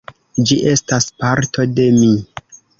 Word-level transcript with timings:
Ĝi 0.51 0.57
estas 0.71 1.07
parto 1.25 1.69
de 1.77 1.89
mi. 2.01 2.13